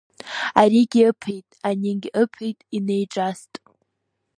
Аригьы 0.61 1.01
ыԥеит, 1.11 1.47
анигьы 1.67 2.09
ыԥеит, 2.23 2.59
инеиҿаст… 2.75 3.51